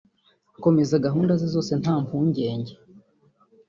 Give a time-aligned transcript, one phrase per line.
[0.57, 2.73] akomeza gahunda ze zose nta mpungenge